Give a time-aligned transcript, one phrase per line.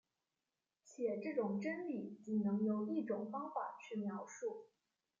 [0.83, 4.65] 且这种真理仅能由一种方法去描述。